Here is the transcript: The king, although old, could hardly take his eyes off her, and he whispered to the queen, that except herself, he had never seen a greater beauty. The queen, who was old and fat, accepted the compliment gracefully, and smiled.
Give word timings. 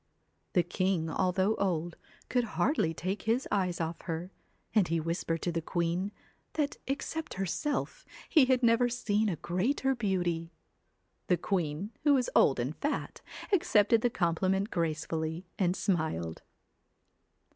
The 0.53 0.63
king, 0.63 1.11
although 1.11 1.53
old, 1.57 1.95
could 2.27 2.43
hardly 2.57 2.91
take 2.91 3.21
his 3.29 3.47
eyes 3.51 3.79
off 3.79 4.01
her, 4.05 4.31
and 4.73 4.87
he 4.87 4.99
whispered 4.99 5.43
to 5.43 5.51
the 5.51 5.61
queen, 5.61 6.11
that 6.53 6.77
except 6.87 7.35
herself, 7.35 8.03
he 8.27 8.45
had 8.45 8.63
never 8.63 8.89
seen 8.89 9.29
a 9.29 9.35
greater 9.35 9.93
beauty. 9.93 10.53
The 11.27 11.37
queen, 11.37 11.91
who 12.03 12.15
was 12.15 12.31
old 12.35 12.59
and 12.59 12.75
fat, 12.77 13.21
accepted 13.53 14.01
the 14.01 14.09
compliment 14.09 14.71
gracefully, 14.71 15.45
and 15.59 15.75
smiled. 15.75 16.41